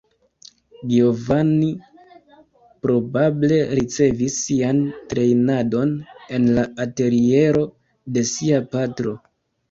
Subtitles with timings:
[0.91, 1.67] Giovanni
[2.85, 4.79] probable ricevis sian
[5.11, 5.91] trejnadon
[6.39, 7.61] en la ateliero
[8.17, 9.15] de sia patro.